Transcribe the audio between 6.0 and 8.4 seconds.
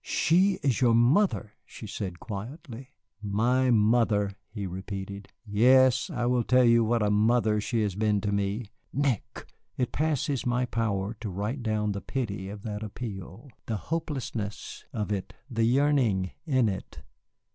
I will tell you what a mother she has been to